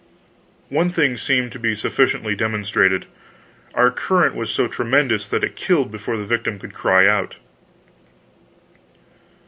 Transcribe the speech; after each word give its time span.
One 0.69 0.89
thing 0.89 1.15
seemed 1.15 1.51
to 1.51 1.59
be 1.59 1.75
sufficiently 1.75 2.33
demonstrated: 2.35 3.05
our 3.75 3.91
current 3.91 4.33
was 4.33 4.49
so 4.49 4.67
tremendous 4.67 5.29
that 5.29 5.43
it 5.43 5.55
killed 5.55 5.91
before 5.91 6.17
the 6.17 6.25
victim 6.25 6.57
could 6.57 6.73
cry 6.73 7.07
out. 7.07 7.35